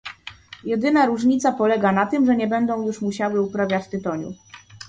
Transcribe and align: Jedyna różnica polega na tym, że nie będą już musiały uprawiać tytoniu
Jedyna 0.63 1.05
różnica 1.05 1.51
polega 1.51 1.91
na 1.91 2.05
tym, 2.05 2.25
że 2.25 2.35
nie 2.35 2.47
będą 2.47 2.85
już 2.87 3.01
musiały 3.01 3.41
uprawiać 3.41 3.87
tytoniu 3.87 4.33